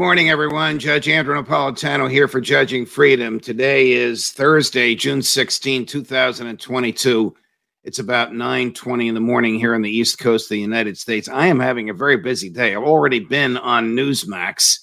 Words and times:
Morning, 0.00 0.30
everyone. 0.30 0.78
Judge 0.78 1.10
Andrew 1.10 1.34
Napolitano 1.34 2.10
here 2.10 2.26
for 2.26 2.40
Judging 2.40 2.86
Freedom. 2.86 3.38
Today 3.38 3.92
is 3.92 4.30
Thursday, 4.30 4.94
June 4.94 5.20
16, 5.20 5.84
2022. 5.84 7.36
It's 7.84 7.98
about 7.98 8.32
9:20 8.32 9.08
in 9.08 9.14
the 9.14 9.20
morning 9.20 9.58
here 9.58 9.74
on 9.74 9.82
the 9.82 9.94
East 9.94 10.18
Coast 10.18 10.46
of 10.46 10.54
the 10.54 10.58
United 10.58 10.96
States. 10.96 11.28
I 11.28 11.48
am 11.48 11.60
having 11.60 11.90
a 11.90 11.94
very 11.94 12.16
busy 12.16 12.48
day. 12.48 12.74
I've 12.74 12.82
already 12.82 13.20
been 13.20 13.58
on 13.58 13.94
Newsmax 13.94 14.78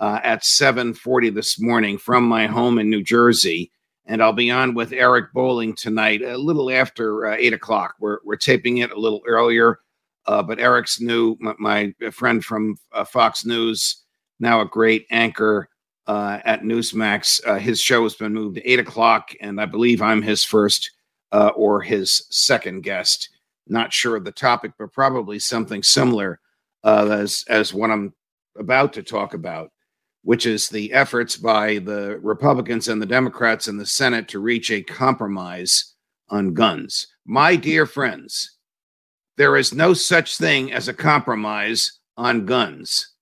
uh, 0.00 0.18
at 0.24 0.42
7:40 0.42 1.32
this 1.32 1.60
morning 1.60 1.96
from 1.96 2.24
my 2.24 2.48
home 2.48 2.80
in 2.80 2.90
New 2.90 3.04
Jersey, 3.04 3.70
and 4.06 4.20
I'll 4.20 4.32
be 4.32 4.50
on 4.50 4.74
with 4.74 4.92
Eric 4.92 5.32
Bolling 5.32 5.76
tonight, 5.76 6.20
a 6.20 6.36
little 6.36 6.68
after 6.68 7.28
uh, 7.28 7.36
eight 7.38 7.52
o'clock. 7.52 7.94
We're 8.00 8.18
we're 8.24 8.34
taping 8.34 8.78
it 8.78 8.90
a 8.90 8.98
little 8.98 9.22
earlier, 9.24 9.78
uh, 10.26 10.42
but 10.42 10.58
Eric's 10.58 11.00
new, 11.00 11.36
my, 11.38 11.54
my 11.60 12.10
friend 12.10 12.44
from 12.44 12.74
uh, 12.92 13.04
Fox 13.04 13.46
News, 13.46 14.02
now 14.40 14.60
a 14.60 14.66
great 14.66 15.06
anchor 15.10 15.68
uh, 16.06 16.40
at 16.44 16.62
Newsmax. 16.62 17.40
Uh, 17.46 17.58
his 17.58 17.80
show 17.80 18.02
has 18.02 18.14
been 18.14 18.32
moved 18.32 18.56
to 18.56 18.68
eight 18.68 18.80
o'clock, 18.80 19.30
and 19.40 19.60
I 19.60 19.66
believe 19.66 20.00
I'm 20.02 20.22
his 20.22 20.44
first 20.44 20.90
uh, 21.32 21.50
or 21.54 21.82
his 21.82 22.26
second 22.30 22.82
guest. 22.82 23.28
Not 23.66 23.92
sure 23.92 24.16
of 24.16 24.24
the 24.24 24.32
topic, 24.32 24.72
but 24.78 24.92
probably 24.92 25.38
something 25.38 25.82
similar 25.82 26.40
uh, 26.84 27.08
as 27.10 27.44
as 27.48 27.74
what 27.74 27.90
I'm 27.90 28.14
about 28.58 28.94
to 28.94 29.02
talk 29.02 29.34
about, 29.34 29.70
which 30.22 30.46
is 30.46 30.68
the 30.68 30.92
efforts 30.92 31.36
by 31.36 31.78
the 31.78 32.18
Republicans 32.22 32.88
and 32.88 33.00
the 33.00 33.06
Democrats 33.06 33.68
in 33.68 33.76
the 33.76 33.86
Senate 33.86 34.28
to 34.28 34.38
reach 34.38 34.70
a 34.70 34.82
compromise 34.82 35.94
on 36.30 36.54
guns. 36.54 37.06
My 37.26 37.56
dear 37.56 37.84
friends, 37.84 38.56
there 39.36 39.56
is 39.56 39.74
no 39.74 39.92
such 39.92 40.38
thing 40.38 40.72
as 40.72 40.88
a 40.88 40.94
compromise 40.94 42.00
on 42.16 42.46
guns. 42.46 43.14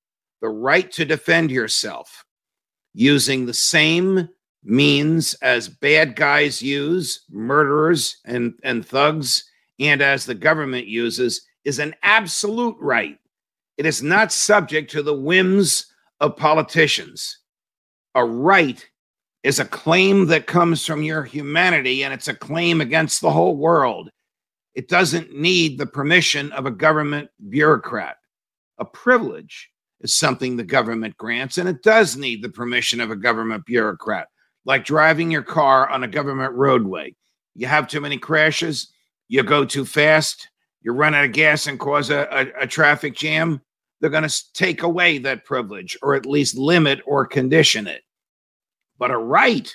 The 0.43 0.49
right 0.49 0.91
to 0.93 1.05
defend 1.05 1.51
yourself 1.51 2.25
using 2.93 3.47
the 3.47 3.55
same 3.55 4.29
means 4.65 5.35
as 5.43 5.69
bad 5.69 6.17
guys 6.17 6.61
use, 6.61 7.25
murderers 7.31 8.19
and, 8.25 8.55
and 8.65 8.85
thugs, 8.85 9.45
and 9.79 10.03
as 10.03 10.27
the 10.27 10.35
government 10.35 10.87
uses, 10.87 11.47
is 11.65 11.79
an 11.79 11.95
absolute 12.03 12.77
right. 12.81 13.19
It 13.77 13.87
is 13.87 14.03
not 14.03 14.33
subject 14.33 14.91
to 14.93 15.03
the 15.03 15.15
whims 15.15 15.87
of 16.21 16.37
politicians. 16.37 17.39
A 18.15 18.25
right 18.25 18.85
is 19.43 19.61
a 19.61 19.65
claim 19.65 20.27
that 20.27 20.47
comes 20.47 20.85
from 20.85 21.03
your 21.03 21.23
humanity 21.23 22.03
and 22.03 22.13
it's 22.13 22.29
a 22.29 22.35
claim 22.35 22.81
against 22.81 23.21
the 23.21 23.31
whole 23.31 23.57
world. 23.57 24.11
It 24.75 24.89
doesn't 24.89 25.35
need 25.35 25.79
the 25.79 25.87
permission 25.87 26.51
of 26.53 26.67
a 26.67 26.71
government 26.71 27.31
bureaucrat. 27.49 28.17
A 28.79 28.85
privilege 28.85 29.71
is 30.01 30.15
something 30.15 30.57
the 30.57 30.65
government 30.65 31.17
grants, 31.17 31.59
and 31.59 31.69
it 31.69 31.83
does 31.83 32.17
need 32.17 32.43
the 32.43 32.49
permission 32.49 33.01
of 33.01 33.11
a 33.11 33.17
government 33.17 33.65
bureaucrat 33.65 34.29
like 34.67 34.85
driving 34.85 35.31
your 35.31 35.43
car 35.43 35.89
on 35.89 36.05
a 36.05 36.09
government 36.09 36.53
roadway. 36.53 37.15
You 37.55 37.69
have 37.69 37.89
too 37.89 38.01
many 38.01 38.19
crashes, 38.19 38.93
you 39.29 39.43
go 39.43 39.65
too 39.65 39.87
fast, 39.87 40.51
you 40.83 40.93
run 40.93 41.15
out 41.15 41.25
of 41.25 41.33
gas 41.33 41.67
and 41.67 41.81
cause 41.81 42.11
a, 42.11 42.29
a, 42.31 42.65
a 42.65 42.67
traffic 42.67 43.15
jam. 43.15 43.63
They're 44.01 44.11
going 44.11 44.29
to 44.29 44.53
take 44.53 44.83
away 44.83 45.19
that 45.19 45.45
privilege 45.45 45.97
or 46.03 46.15
at 46.15 46.27
least 46.27 46.59
limit 46.59 47.01
or 47.07 47.25
condition 47.27 47.87
it. 47.87 48.03
But 48.99 49.11
a 49.11 49.17
right, 49.17 49.75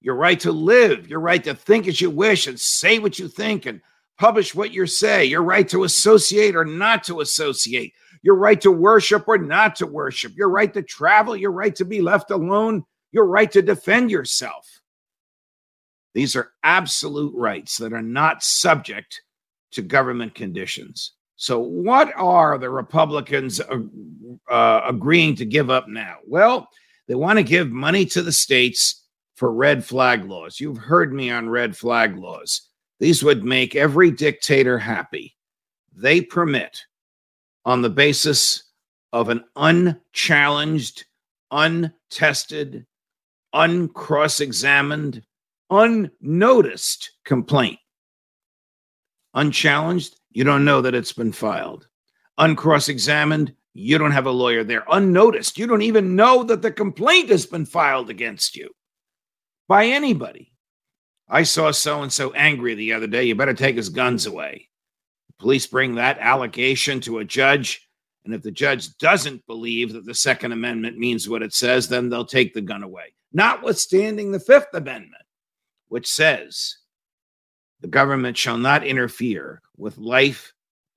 your 0.00 0.14
right 0.14 0.40
to 0.40 0.52
live, 0.52 1.08
your 1.08 1.20
right 1.20 1.42
to 1.44 1.54
think 1.54 1.86
as 1.86 2.00
you 2.00 2.10
wish 2.10 2.46
and 2.46 2.58
say 2.58 2.98
what 2.98 3.18
you 3.18 3.28
think 3.28 3.66
and 3.66 3.82
publish 4.18 4.54
what 4.54 4.72
you 4.72 4.86
say, 4.86 5.24
your 5.24 5.42
right 5.42 5.68
to 5.68 5.84
associate 5.84 6.56
or 6.56 6.64
not 6.64 7.04
to 7.04 7.20
associate, 7.20 7.92
your 8.26 8.34
right 8.34 8.60
to 8.60 8.70
worship 8.70 9.26
or 9.26 9.38
not 9.38 9.76
to 9.76 9.86
worship, 9.86 10.36
your 10.36 10.50
right 10.50 10.74
to 10.74 10.82
travel, 10.82 11.34
your 11.34 11.52
right 11.52 11.74
to 11.76 11.86
be 11.86 12.02
left 12.02 12.30
alone 12.30 12.84
your 13.16 13.24
right 13.26 13.50
to 13.52 13.62
defend 13.62 14.10
yourself. 14.10 14.82
These 16.12 16.36
are 16.36 16.52
absolute 16.62 17.34
rights 17.34 17.78
that 17.78 17.94
are 17.94 18.02
not 18.02 18.42
subject 18.42 19.22
to 19.72 19.80
government 19.80 20.34
conditions. 20.34 21.12
So, 21.36 21.58
what 21.58 22.12
are 22.14 22.58
the 22.58 22.68
Republicans 22.68 23.58
uh, 23.58 23.78
uh, 24.50 24.82
agreeing 24.86 25.34
to 25.36 25.46
give 25.46 25.70
up 25.70 25.88
now? 25.88 26.16
Well, 26.26 26.68
they 27.08 27.14
want 27.14 27.38
to 27.38 27.42
give 27.42 27.70
money 27.70 28.04
to 28.06 28.22
the 28.22 28.32
states 28.32 29.06
for 29.34 29.50
red 29.50 29.82
flag 29.82 30.26
laws. 30.26 30.60
You've 30.60 30.78
heard 30.78 31.14
me 31.14 31.30
on 31.30 31.48
red 31.48 31.74
flag 31.74 32.18
laws. 32.18 32.68
These 33.00 33.22
would 33.22 33.44
make 33.44 33.76
every 33.76 34.10
dictator 34.10 34.78
happy. 34.78 35.36
They 35.94 36.20
permit, 36.20 36.82
on 37.66 37.82
the 37.82 37.90
basis 37.90 38.62
of 39.12 39.28
an 39.28 39.44
unchallenged, 39.56 41.04
untested, 41.50 42.86
uncross 43.52 44.40
examined, 44.40 45.22
unnoticed 45.68 47.10
complaint. 47.24 47.78
Unchallenged, 49.34 50.16
you 50.30 50.44
don't 50.44 50.64
know 50.64 50.80
that 50.80 50.94
it's 50.94 51.12
been 51.12 51.32
filed. 51.32 51.88
Uncross 52.38 52.88
examined, 52.88 53.52
you 53.74 53.98
don't 53.98 54.12
have 54.12 54.26
a 54.26 54.30
lawyer 54.30 54.62
there. 54.62 54.84
Unnoticed, 54.90 55.58
you 55.58 55.66
don't 55.66 55.82
even 55.82 56.14
know 56.14 56.44
that 56.44 56.62
the 56.62 56.70
complaint 56.70 57.30
has 57.30 57.46
been 57.46 57.66
filed 57.66 58.10
against 58.10 58.56
you 58.56 58.70
by 59.68 59.86
anybody. 59.86 60.52
I 61.28 61.42
saw 61.42 61.72
so 61.72 62.02
and 62.02 62.12
so 62.12 62.32
angry 62.32 62.74
the 62.74 62.92
other 62.92 63.08
day. 63.08 63.24
You 63.24 63.34
better 63.34 63.54
take 63.54 63.76
his 63.76 63.88
guns 63.88 64.26
away. 64.26 64.68
Police 65.38 65.66
bring 65.66 65.94
that 65.94 66.18
allegation 66.18 67.00
to 67.00 67.18
a 67.18 67.24
judge. 67.24 67.88
And 68.24 68.34
if 68.34 68.42
the 68.42 68.50
judge 68.50 68.96
doesn't 68.98 69.46
believe 69.46 69.92
that 69.92 70.04
the 70.04 70.14
Second 70.14 70.52
Amendment 70.52 70.98
means 70.98 71.28
what 71.28 71.42
it 71.42 71.54
says, 71.54 71.88
then 71.88 72.08
they'll 72.08 72.24
take 72.24 72.54
the 72.54 72.60
gun 72.60 72.82
away 72.82 73.12
notwithstanding 73.36 74.32
the 74.32 74.40
Fifth 74.40 74.72
Amendment, 74.72 75.22
which 75.88 76.08
says 76.08 76.78
the 77.82 77.86
government 77.86 78.36
shall 78.36 78.56
not 78.56 78.86
interfere 78.86 79.60
with 79.76 79.98
life, 79.98 80.54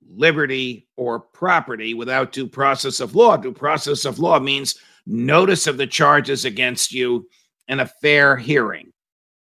liberty, 0.08 0.88
or 0.96 1.20
property 1.20 1.92
without 1.92 2.32
due 2.32 2.48
process 2.48 2.98
of 2.98 3.14
law. 3.14 3.36
Due 3.36 3.52
process 3.52 4.06
of 4.06 4.18
law 4.18 4.40
means 4.40 4.76
notice 5.06 5.66
of 5.66 5.76
the 5.76 5.86
charges 5.86 6.46
against 6.46 6.92
you 6.92 7.28
and 7.68 7.82
a 7.82 7.92
fair 8.00 8.38
hearing 8.38 8.90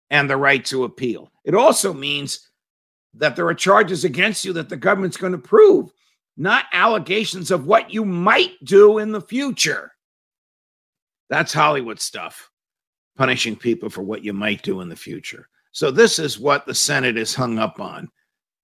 and 0.08 0.28
the 0.28 0.36
right 0.36 0.64
to 0.64 0.84
appeal. 0.84 1.30
It 1.44 1.54
also 1.54 1.92
means 1.92 2.47
that 3.14 3.36
there 3.36 3.46
are 3.48 3.54
charges 3.54 4.04
against 4.04 4.44
you 4.44 4.52
that 4.54 4.68
the 4.68 4.76
government's 4.76 5.16
going 5.16 5.32
to 5.32 5.38
prove, 5.38 5.90
not 6.36 6.66
allegations 6.72 7.50
of 7.50 7.66
what 7.66 7.92
you 7.92 8.04
might 8.04 8.52
do 8.64 8.98
in 8.98 9.12
the 9.12 9.20
future. 9.20 9.92
That's 11.28 11.52
Hollywood 11.52 12.00
stuff 12.00 12.50
punishing 13.16 13.56
people 13.56 13.90
for 13.90 14.02
what 14.02 14.24
you 14.24 14.32
might 14.32 14.62
do 14.62 14.80
in 14.80 14.88
the 14.88 14.96
future. 14.96 15.48
So, 15.72 15.90
this 15.90 16.18
is 16.18 16.38
what 16.38 16.64
the 16.64 16.74
Senate 16.74 17.18
is 17.18 17.34
hung 17.34 17.58
up 17.58 17.80
on. 17.80 18.08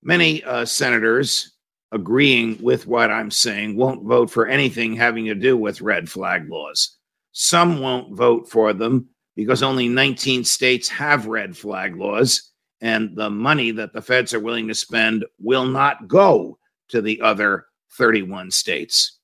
Many 0.03 0.43
uh, 0.45 0.65
senators 0.65 1.53
agreeing 1.93 2.63
with 2.63 2.87
what 2.87 3.11
I'm 3.11 3.31
saying 3.31 3.77
won't 3.77 4.05
vote 4.05 4.31
for 4.31 4.47
anything 4.47 4.95
having 4.95 5.27
to 5.27 5.35
do 5.35 5.57
with 5.57 5.81
red 5.81 6.09
flag 6.09 6.49
laws. 6.49 6.97
Some 7.33 7.81
won't 7.81 8.17
vote 8.17 8.49
for 8.49 8.73
them 8.73 9.09
because 9.37 9.63
only 9.63 9.89
19 9.89 10.45
states 10.45 10.89
have 10.89 11.27
red 11.27 11.57
flag 11.57 11.97
laws, 11.97 12.51
and 12.85 13.17
the 13.17 13.31
money 13.31 13.71
that 13.71 13.95
the 13.95 14.03
feds 14.03 14.35
are 14.35 14.41
willing 14.41 14.69
to 14.69 14.75
spend 14.75 15.25
will 15.41 15.65
not 15.65 16.07
go 16.07 16.59
to 16.89 17.01
the 17.01 17.19
other 17.23 17.65
31 17.97 18.51
states. 18.51 19.21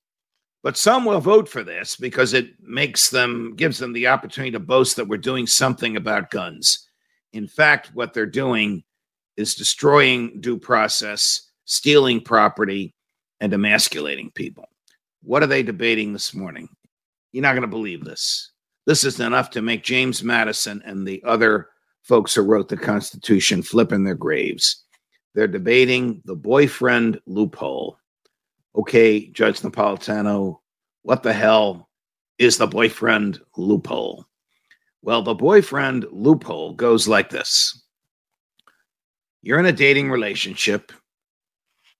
But 0.63 0.77
some 0.77 1.05
will 1.05 1.19
vote 1.19 1.47
for 1.47 1.63
this 1.63 1.95
because 1.95 2.33
it 2.33 2.53
makes 2.59 3.11
them, 3.11 3.53
gives 3.55 3.77
them 3.77 3.93
the 3.93 4.07
opportunity 4.07 4.49
to 4.53 4.59
boast 4.59 4.95
that 4.95 5.07
we're 5.07 5.17
doing 5.17 5.45
something 5.45 5.95
about 5.95 6.31
guns. 6.31 6.87
In 7.33 7.47
fact, 7.47 7.91
what 7.93 8.15
they're 8.15 8.25
doing 8.25 8.83
is 9.37 9.53
destroying 9.53 10.41
due 10.41 10.57
process, 10.57 11.51
stealing 11.65 12.19
property, 12.19 12.95
and 13.41 13.53
emasculating 13.53 14.31
people. 14.31 14.65
What 15.21 15.43
are 15.43 15.47
they 15.47 15.61
debating 15.61 16.13
this 16.13 16.33
morning? 16.33 16.67
You're 17.31 17.43
not 17.43 17.53
going 17.53 17.61
to 17.61 17.67
believe 17.67 18.05
this. 18.05 18.53
This 18.87 19.03
is 19.03 19.19
enough 19.19 19.51
to 19.51 19.61
make 19.61 19.83
James 19.83 20.23
Madison 20.23 20.81
and 20.83 21.05
the 21.05 21.23
other 21.23 21.67
folks 22.03 22.35
who 22.35 22.41
wrote 22.41 22.69
the 22.69 22.77
Constitution 22.77 23.61
flipping 23.61 24.03
their 24.03 24.15
graves. 24.15 24.83
They're 25.33 25.47
debating 25.47 26.21
the 26.25 26.35
boyfriend 26.35 27.19
loophole. 27.25 27.97
Okay, 28.75 29.27
Judge 29.27 29.61
Napolitano, 29.61 30.59
what 31.03 31.23
the 31.23 31.33
hell 31.33 31.89
is 32.37 32.57
the 32.57 32.67
boyfriend 32.67 33.39
loophole? 33.57 34.25
Well, 35.01 35.21
the 35.23 35.33
boyfriend 35.33 36.05
loophole 36.11 36.73
goes 36.73 37.07
like 37.07 37.29
this 37.29 37.83
You're 39.41 39.59
in 39.59 39.65
a 39.65 39.71
dating 39.71 40.11
relationship. 40.11 40.91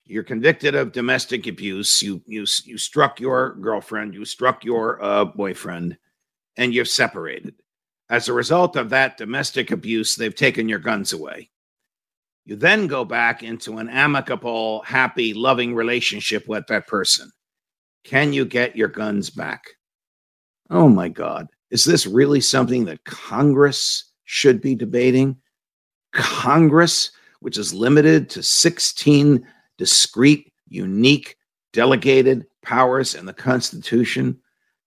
You're 0.06 0.24
convicted 0.24 0.76
of 0.76 0.92
domestic 0.92 1.48
abuse. 1.48 2.02
You 2.02 2.22
you 2.28 2.46
you 2.66 2.78
struck 2.78 3.20
your 3.20 3.56
girlfriend. 3.56 4.14
You 4.14 4.26
struck 4.26 4.66
your 4.66 5.02
uh, 5.04 5.26
boyfriend, 5.26 5.98
and 6.58 6.74
you're 6.74 6.86
separated. 6.86 7.56
As 8.12 8.28
a 8.28 8.34
result 8.34 8.76
of 8.76 8.90
that 8.90 9.16
domestic 9.16 9.72
abuse, 9.72 10.16
they've 10.16 10.36
taken 10.36 10.68
your 10.68 10.80
guns 10.80 11.14
away. 11.14 11.50
You 12.44 12.58
then 12.58 12.88
go 12.88 13.06
back 13.06 13.42
into 13.42 13.78
an 13.78 13.88
amicable, 13.88 14.82
happy, 14.82 15.34
loving 15.34 15.74
relationship 15.74 16.46
with 16.46 16.68
that 16.68 16.88
person. 16.88 17.32
Can 18.04 18.34
you 18.34 18.44
get 18.44 18.76
your 18.76 18.90
guns 18.90 19.30
back? 19.30 19.64
Oh 20.70 20.90
my 20.90 21.08
God. 21.08 21.48
Is 21.70 21.86
this 21.86 22.06
really 22.06 22.42
something 22.42 22.84
that 22.84 23.06
Congress 23.06 24.12
should 24.26 24.60
be 24.60 24.76
debating? 24.76 25.38
Congress, 26.12 27.12
which 27.40 27.58
is 27.58 27.74
limited 27.74 28.30
to 28.32 28.44
16 28.44 29.48
discrete, 29.78 30.52
unique, 30.68 31.38
delegated 31.72 32.46
powers 32.62 33.16
in 33.16 33.26
the 33.26 33.34
Constitution. 33.34 34.38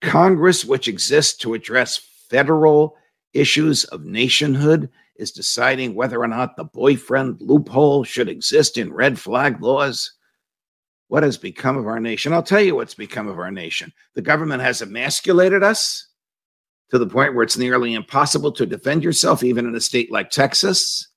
Congress, 0.03 0.63
which 0.63 0.89
exists 0.89 1.39
to 1.39 1.55
address 1.55 1.97
federal 2.29 2.99
issues 3.35 3.85
of 3.85 4.05
nationhood 4.05 4.89
is 5.17 5.31
deciding 5.31 5.95
whether 5.95 6.21
or 6.21 6.29
not 6.29 6.57
the 6.57 6.65
boyfriend 6.65 7.41
loophole 7.41 8.05
should 8.05 8.29
exist 8.29 8.79
in 8.79 8.93
red 8.93 9.19
flag 9.19 9.63
laws. 9.63 10.13
What 11.09 11.23
has 11.23 11.37
become 11.37 11.77
of 11.77 11.87
our 11.87 12.01
nation? 12.01 12.33
I'll 12.33 12.43
tell 12.43 12.61
you 12.61 12.75
what's 12.75 12.95
become 12.95 13.29
of 13.29 13.39
our 13.39 13.51
nation. 13.51 13.93
The 14.15 14.23
government 14.23 14.63
has 14.63 14.83
emasculated 14.83 15.63
us 15.63 16.09
to 16.91 16.99
the 16.99 17.07
point 17.07 17.35
where 17.35 17.45
it's 17.45 17.57
nearly 17.57 17.95
impossible 17.95 18.53
to 18.53 18.67
defend 18.67 19.05
yourself, 19.05 19.43
even 19.43 19.67
in 19.67 19.75
a 19.75 19.81
state 19.81 20.11
like 20.11 20.31
Texas. 20.31 21.09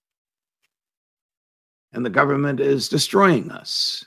And 1.94 2.06
the 2.06 2.10
government 2.10 2.60
is 2.60 2.90
destroying 2.90 3.50
us 3.50 4.06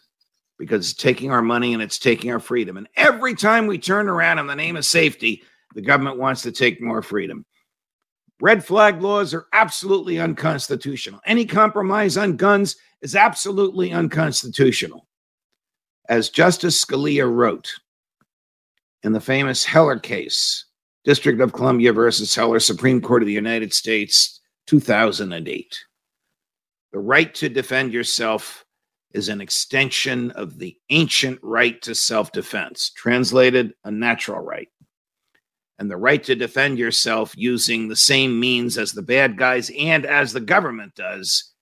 because 0.59 0.91
it's 0.91 1.03
taking 1.03 1.33
our 1.33 1.43
money 1.43 1.73
and 1.73 1.83
it's 1.83 1.99
taking 1.99 2.31
our 2.31 2.39
freedom. 2.39 2.77
And 2.77 2.89
every 2.95 3.35
time 3.35 3.67
we 3.67 3.79
turn 3.79 4.09
around 4.09 4.39
in 4.39 4.47
the 4.47 4.55
name 4.55 4.77
of 4.77 4.85
safety, 4.85 5.43
the 5.75 5.81
government 5.81 6.19
wants 6.19 6.43
to 6.43 6.53
take 6.53 6.83
more 6.83 7.03
freedom. 7.03 7.45
Red 8.41 8.65
flag 8.65 9.03
laws 9.03 9.35
are 9.35 9.47
absolutely 9.53 10.19
unconstitutional. 10.19 11.21
Any 11.27 11.45
compromise 11.45 12.17
on 12.17 12.37
guns 12.37 12.77
is 13.03 13.15
absolutely 13.15 13.93
unconstitutional. 13.93 15.07
As 16.09 16.31
Justice 16.31 16.83
Scalia 16.83 17.31
wrote 17.31 17.71
in 19.03 19.13
the 19.13 19.21
famous 19.21 19.65
Heller 19.65 19.99
case, 19.99 20.65
District 21.05 21.41
of 21.41 21.53
Columbia 21.53 21.93
versus 21.93 22.35
Heller, 22.35 22.61
Supreme 22.61 23.01
Court 23.01 23.23
of 23.23 23.27
the 23.27 23.33
United 23.33 23.73
States, 23.75 24.41
2008. 24.67 25.79
The 26.93 26.99
right 26.99 27.35
to 27.37 27.49
defend 27.49 27.93
yourself 27.93 28.65
is 29.13 29.29
an 29.29 29.41
extension 29.41 30.31
of 30.33 30.59
the 30.59 30.77
ancient 30.91 31.39
right 31.43 31.81
to 31.83 31.95
self 31.95 32.33
defense, 32.33 32.91
translated, 32.97 33.75
a 33.85 33.91
natural 33.91 34.41
right 34.41 34.69
and 35.81 35.91
the 35.91 35.97
right 35.97 36.23
to 36.25 36.35
defend 36.35 36.79
yourself 36.79 37.33
using 37.37 37.89
the 37.89 37.97
same 37.97 38.39
means 38.39 38.77
as 38.77 38.93
the 38.93 39.03
bad 39.03 39.39
guys 39.39 39.71
and 39.77 40.05
as 40.05 40.33
the 40.33 40.41
government 40.41 40.95
does 40.95 41.55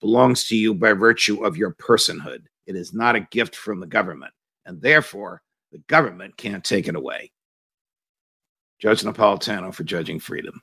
belongs 0.00 0.46
to 0.46 0.54
you 0.54 0.74
by 0.74 0.92
virtue 0.92 1.42
of 1.44 1.56
your 1.56 1.74
personhood. 1.74 2.44
It 2.66 2.76
is 2.76 2.92
not 2.92 3.16
a 3.16 3.20
gift 3.20 3.56
from 3.56 3.80
the 3.80 3.86
government, 3.86 4.34
and 4.66 4.80
therefore 4.82 5.40
the 5.72 5.78
government 5.88 6.36
can't 6.36 6.62
take 6.62 6.88
it 6.88 6.94
away. 6.94 7.32
Judge 8.80 9.00
Napolitano 9.02 9.74
for 9.74 9.82
Judging 9.82 10.20
Freedom. 10.20 10.62